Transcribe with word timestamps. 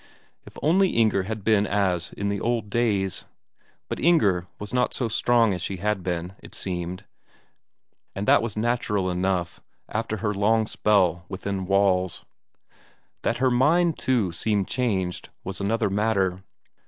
If 0.47 0.57
only 0.63 0.89
Inger 0.89 1.25
had 1.29 1.43
been 1.43 1.67
as 1.67 2.11
in 2.13 2.29
the 2.29 2.41
old 2.41 2.71
days! 2.71 3.25
But 3.87 3.99
Inger 3.99 4.47
was 4.57 4.73
not 4.73 4.95
so 4.95 5.07
strong 5.07 5.53
as 5.53 5.61
she 5.61 5.77
had 5.77 6.01
been, 6.01 6.33
it 6.39 6.55
seemed, 6.55 7.05
and 8.15 8.27
that 8.27 8.41
was 8.41 8.57
natural 8.57 9.11
enough 9.11 9.61
after 9.87 10.17
her 10.17 10.33
long 10.33 10.65
spell 10.65 11.25
within 11.29 11.67
walls. 11.67 12.25
That 13.21 13.37
her 13.37 13.51
mind, 13.51 13.99
too, 13.99 14.31
seemed 14.31 14.67
changed 14.67 15.29
was 15.43 15.61
another 15.61 15.91
matter. 15.91 16.41